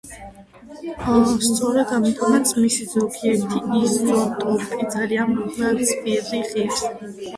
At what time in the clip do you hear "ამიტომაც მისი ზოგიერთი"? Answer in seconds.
1.97-3.61